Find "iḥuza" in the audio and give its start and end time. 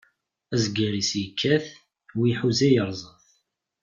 2.31-2.69